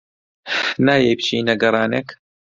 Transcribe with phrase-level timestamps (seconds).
[0.85, 2.09] نایەی بچینە گەڕانێک؟